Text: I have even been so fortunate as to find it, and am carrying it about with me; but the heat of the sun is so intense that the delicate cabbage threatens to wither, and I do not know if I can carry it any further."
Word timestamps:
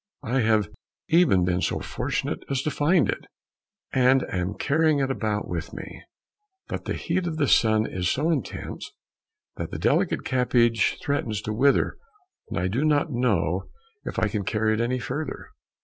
I 0.23 0.39
have 0.39 0.67
even 1.09 1.45
been 1.45 1.61
so 1.61 1.79
fortunate 1.79 2.39
as 2.49 2.63
to 2.63 2.71
find 2.71 3.07
it, 3.07 3.23
and 3.93 4.23
am 4.33 4.55
carrying 4.55 4.97
it 4.97 5.11
about 5.11 5.47
with 5.47 5.73
me; 5.75 6.01
but 6.67 6.85
the 6.85 6.95
heat 6.95 7.27
of 7.27 7.37
the 7.37 7.47
sun 7.47 7.85
is 7.85 8.09
so 8.09 8.31
intense 8.31 8.93
that 9.57 9.69
the 9.69 9.77
delicate 9.77 10.25
cabbage 10.25 10.97
threatens 11.03 11.39
to 11.43 11.53
wither, 11.53 11.99
and 12.49 12.57
I 12.57 12.67
do 12.67 12.83
not 12.83 13.11
know 13.11 13.69
if 14.03 14.17
I 14.17 14.27
can 14.27 14.43
carry 14.43 14.73
it 14.73 14.81
any 14.81 14.97
further." 14.97 15.51